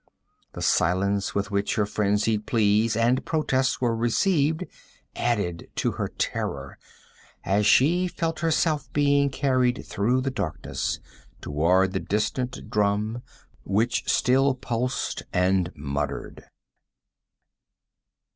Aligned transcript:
The 0.53 0.63
silence 0.63 1.35
with 1.35 1.51
which 1.51 1.75
her 1.75 1.85
frenzied 1.85 2.47
pleas 2.47 2.95
and 2.97 3.23
protests 3.23 3.79
were 3.79 3.95
received 3.95 4.65
added 5.15 5.67
to 5.75 5.91
her 5.91 6.07
terror 6.07 6.79
as 7.43 7.67
she 7.67 8.07
felt 8.07 8.39
herself 8.39 8.91
being 8.93 9.29
carried 9.29 9.85
through 9.85 10.21
the 10.21 10.31
darkness 10.31 10.99
toward 11.39 11.93
the 11.93 11.99
distant 11.99 12.67
drum 12.71 13.21
which 13.63 14.09
still 14.09 14.55
pulsed 14.55 15.21
and 15.33 15.71
muttered. 15.75 16.45